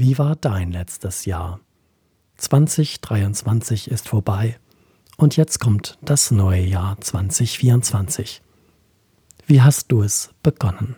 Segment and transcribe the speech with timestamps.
[0.00, 1.60] wie war dein letztes Jahr?
[2.38, 4.58] 2023 ist vorbei
[5.18, 8.40] und jetzt kommt das neue Jahr 2024.
[9.46, 10.96] Wie hast du es begonnen?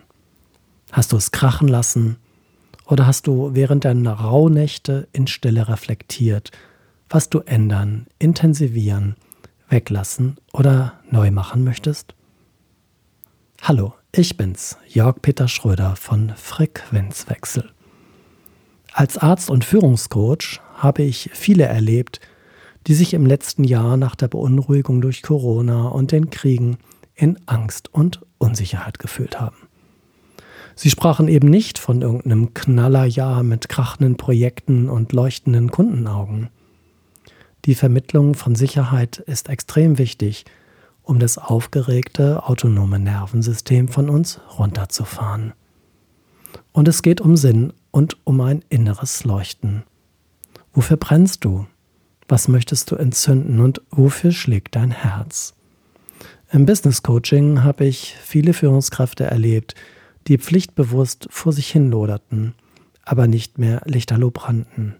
[0.93, 2.15] Hast du es krachen lassen
[2.85, 6.51] oder hast du während deiner Rauhnächte in Stille reflektiert,
[7.09, 9.17] was du ändern, intensivieren,
[9.67, 12.15] weglassen oder neu machen möchtest?
[13.61, 17.73] Hallo, ich bin's, Jörg Peter Schröder von Frequenzwechsel.
[18.95, 22.21] Als Arzt und Führungscoach habe ich viele erlebt,
[22.85, 26.77] die sich im letzten Jahr nach der Beunruhigung durch Corona und den Kriegen
[27.15, 29.55] in Angst und Unsicherheit gefühlt haben.
[30.75, 36.49] Sie sprachen eben nicht von irgendeinem Knallerjahr mit krachenden Projekten und leuchtenden Kundenaugen.
[37.65, 40.45] Die Vermittlung von Sicherheit ist extrem wichtig,
[41.01, 45.53] um das aufgeregte autonome Nervensystem von uns runterzufahren.
[46.71, 49.83] Und es geht um Sinn und um ein inneres Leuchten.
[50.73, 51.67] Wofür brennst du?
[52.27, 55.53] Was möchtest du entzünden und wofür schlägt dein Herz?
[56.51, 59.75] Im Business Coaching habe ich viele Führungskräfte erlebt,
[60.27, 62.55] die pflichtbewusst vor sich hin loderten,
[63.03, 64.95] aber nicht mehr lichterloh brannten.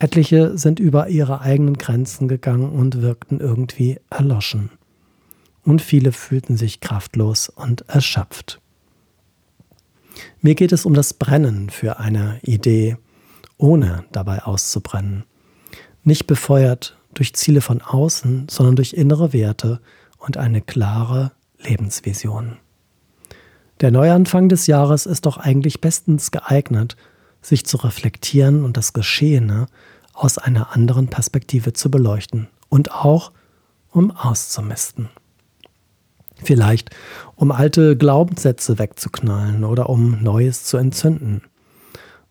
[0.00, 4.70] Etliche sind über ihre eigenen Grenzen gegangen und wirkten irgendwie erloschen.
[5.62, 8.60] Und viele fühlten sich kraftlos und erschöpft.
[10.42, 12.96] Mir geht es um das Brennen für eine Idee,
[13.58, 15.24] ohne dabei auszubrennen.
[16.02, 19.80] Nicht befeuert durch Ziele von außen, sondern durch innere Werte
[20.16, 22.56] und eine klare Lebensvision.
[23.82, 26.96] Der Neuanfang des Jahres ist doch eigentlich bestens geeignet,
[27.42, 29.66] sich zu reflektieren und das Geschehene
[30.14, 33.32] aus einer anderen Perspektive zu beleuchten und auch
[33.90, 35.10] um auszumisten.
[36.42, 36.90] Vielleicht
[37.36, 41.42] um alte Glaubenssätze wegzuknallen oder um Neues zu entzünden.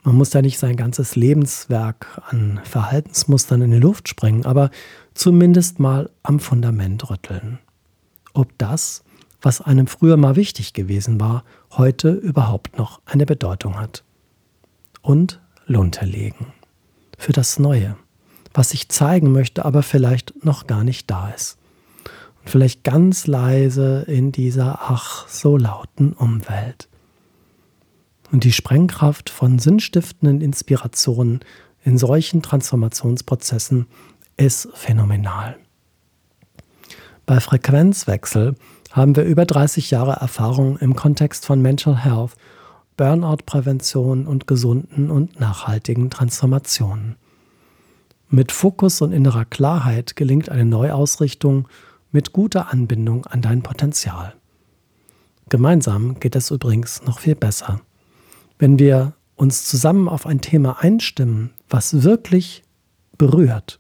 [0.03, 4.71] Man muss ja nicht sein ganzes Lebenswerk an Verhaltensmustern in die Luft sprengen, aber
[5.13, 7.59] zumindest mal am Fundament rütteln.
[8.33, 9.03] Ob das,
[9.41, 14.03] was einem früher mal wichtig gewesen war, heute überhaupt noch eine Bedeutung hat.
[15.01, 16.53] Und Lunte legen.
[17.17, 17.95] Für das Neue,
[18.53, 21.59] was sich zeigen möchte, aber vielleicht noch gar nicht da ist
[22.49, 26.89] vielleicht ganz leise in dieser ach so lauten Umwelt.
[28.31, 31.39] Und die Sprengkraft von sinnstiftenden Inspirationen
[31.83, 33.87] in solchen Transformationsprozessen
[34.37, 35.57] ist phänomenal.
[37.25, 38.55] Bei Frequenzwechsel
[38.91, 42.35] haben wir über 30 Jahre Erfahrung im Kontext von Mental Health,
[42.97, 47.15] Burnout-Prävention und gesunden und nachhaltigen Transformationen.
[48.29, 51.67] Mit Fokus und innerer Klarheit gelingt eine Neuausrichtung
[52.11, 54.33] mit guter Anbindung an dein Potenzial.
[55.49, 57.81] Gemeinsam geht es übrigens noch viel besser.
[58.57, 62.63] Wenn wir uns zusammen auf ein Thema einstimmen, was wirklich
[63.17, 63.79] berührt,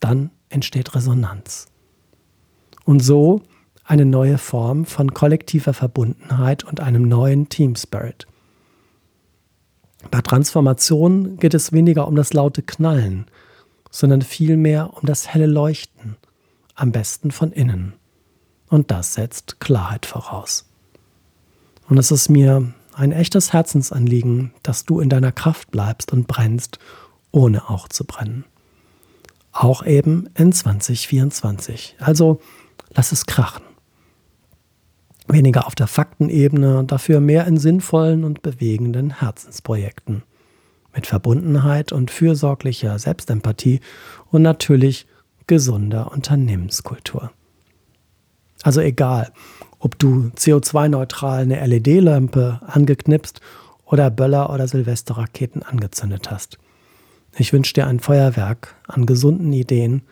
[0.00, 1.66] dann entsteht Resonanz.
[2.84, 3.42] Und so
[3.84, 8.26] eine neue Form von kollektiver Verbundenheit und einem neuen Team Spirit.
[10.10, 13.26] Bei Transformation geht es weniger um das laute Knallen,
[13.90, 16.16] sondern vielmehr um das helle Leuchten
[16.76, 17.94] am besten von innen.
[18.68, 20.66] Und das setzt Klarheit voraus.
[21.88, 26.78] Und es ist mir ein echtes Herzensanliegen, dass du in deiner Kraft bleibst und brennst,
[27.30, 28.44] ohne auch zu brennen.
[29.52, 31.96] Auch eben in 2024.
[31.98, 32.40] Also
[32.94, 33.64] lass es krachen.
[35.28, 40.22] Weniger auf der Faktenebene, dafür mehr in sinnvollen und bewegenden Herzensprojekten.
[40.94, 43.80] Mit Verbundenheit und fürsorglicher Selbstempathie
[44.30, 45.06] und natürlich
[45.46, 47.30] gesunder Unternehmenskultur.
[48.62, 49.32] Also egal,
[49.78, 53.40] ob du CO2-neutral eine LED-Lampe angeknipst
[53.84, 56.58] oder Böller oder Silvesterraketen angezündet hast.
[57.38, 60.02] Ich wünsche dir ein Feuerwerk an gesunden Ideen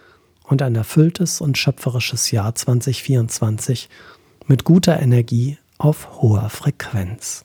[0.45, 3.89] und ein erfülltes und schöpferisches Jahr 2024
[4.47, 7.45] mit guter Energie auf hoher Frequenz.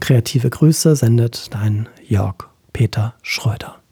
[0.00, 3.83] Kreative Grüße sendet dein Jörg Peter Schröder.